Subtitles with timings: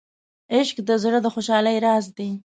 [0.55, 2.31] عشق د زړه د خوشحالۍ راز دی.